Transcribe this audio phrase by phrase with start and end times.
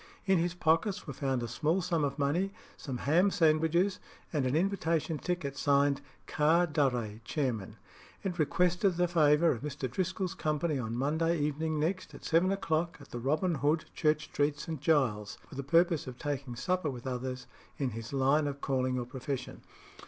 [0.25, 3.99] In his pockets were found a small sum of money, some ham sandwiches,
[4.33, 7.75] and an invitation ticket signed "Car Durre, chairman."
[8.23, 9.87] It requested the favour of Mr.
[9.87, 14.57] Driscoll's company on Monday evening next, at seven o'clock, at the Robin Hood, Church Street,
[14.59, 14.81] St.
[14.81, 17.45] Giles's, for the purpose of taking supper with others
[17.77, 19.61] in his line of calling or profession.